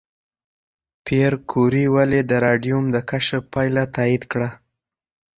[1.05, 4.49] پېیر کوري ولې د راډیوم د کشف پایله تایید کړه؟